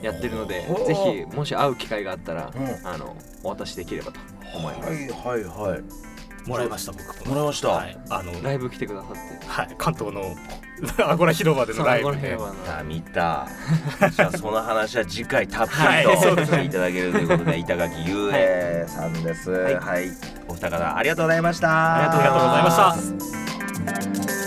[0.00, 2.88] やってるのでおーぜひもし会う機会があったら、うん。
[2.88, 4.20] あのお渡しできればと
[4.56, 4.94] 思います、は
[5.36, 5.82] いはいはい。
[6.46, 7.68] もらいました僕もらいました。
[7.68, 10.22] はいあのライブ来てくださってはい関東の
[11.08, 13.46] アゴラ広場でのライブでそうこの辺はあ見た。
[14.10, 19.50] じゃあ その話は次回たっぷはいりとしていただけるということで 板垣優英さんです。
[19.50, 20.10] はい。
[20.48, 21.94] お二方ありがとうございました。
[21.96, 22.70] ありがとうございま
[24.30, 24.43] した